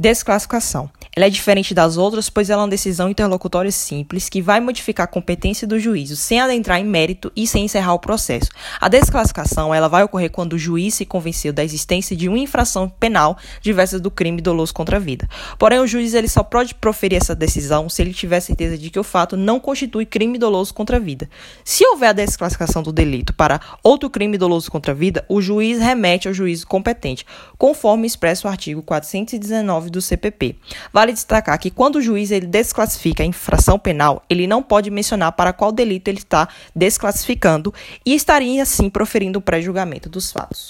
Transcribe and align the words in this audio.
Desclassificação. 0.00 0.88
Ela 1.16 1.26
é 1.26 1.30
diferente 1.30 1.74
das 1.74 1.96
outras, 1.96 2.30
pois 2.30 2.50
ela 2.50 2.62
é 2.62 2.64
uma 2.64 2.70
decisão 2.70 3.08
interlocutória 3.08 3.72
simples 3.72 4.28
que 4.28 4.40
vai 4.40 4.60
modificar 4.60 5.04
a 5.04 5.08
competência 5.08 5.66
do 5.66 5.78
juízo, 5.78 6.14
sem 6.14 6.40
adentrar 6.40 6.78
em 6.78 6.84
mérito 6.84 7.32
e 7.34 7.48
sem 7.48 7.64
encerrar 7.64 7.94
o 7.94 7.98
processo. 7.98 8.48
A 8.80 8.88
desclassificação 8.88 9.74
ela 9.74 9.88
vai 9.88 10.04
ocorrer 10.04 10.30
quando 10.30 10.52
o 10.52 10.58
juiz 10.58 10.94
se 10.94 11.04
convenceu 11.04 11.52
da 11.52 11.64
existência 11.64 12.14
de 12.14 12.28
uma 12.28 12.38
infração 12.38 12.88
penal 12.88 13.36
diversa 13.60 13.98
do 13.98 14.08
crime 14.08 14.40
doloso 14.40 14.72
contra 14.72 14.98
a 14.98 15.00
vida. 15.00 15.28
Porém, 15.58 15.80
o 15.80 15.86
juiz 15.86 16.14
ele 16.14 16.28
só 16.28 16.44
pode 16.44 16.76
proferir 16.76 17.18
essa 17.18 17.34
decisão 17.34 17.88
se 17.88 18.00
ele 18.00 18.14
tiver 18.14 18.38
certeza 18.38 18.78
de 18.78 18.88
que 18.88 18.98
o 18.98 19.04
fato 19.04 19.36
não 19.36 19.58
constitui 19.58 20.06
crime 20.06 20.38
doloso 20.38 20.72
contra 20.72 20.96
a 20.96 21.00
vida. 21.00 21.28
Se 21.64 21.84
houver 21.84 22.10
a 22.10 22.12
desclassificação 22.12 22.84
do 22.84 22.92
delito 22.92 23.34
para 23.34 23.60
outro 23.82 24.08
crime 24.08 24.38
doloso 24.38 24.70
contra 24.70 24.92
a 24.92 24.94
vida, 24.94 25.24
o 25.28 25.42
juiz 25.42 25.80
remete 25.80 26.28
ao 26.28 26.34
juízo 26.34 26.68
competente, 26.68 27.26
conforme 27.58 28.06
expressa 28.06 28.46
o 28.46 28.50
artigo 28.50 28.80
419 28.80 29.90
do 29.90 30.00
CPP. 30.00 30.56
Vale 31.10 31.14
destacar 31.14 31.58
que 31.58 31.70
quando 31.70 31.96
o 31.96 32.02
juiz 32.02 32.30
ele 32.30 32.46
desclassifica 32.46 33.22
a 33.22 33.26
infração 33.26 33.78
penal, 33.78 34.22
ele 34.30 34.46
não 34.46 34.62
pode 34.62 34.90
mencionar 34.90 35.32
para 35.32 35.52
qual 35.52 35.72
delito 35.72 36.06
ele 36.08 36.18
está 36.18 36.48
desclassificando 36.74 37.74
e 38.06 38.14
estaria 38.14 38.62
assim 38.62 38.88
proferindo 38.88 39.38
o 39.38 39.42
pré-julgamento 39.42 40.08
dos 40.08 40.30
fatos. 40.30 40.68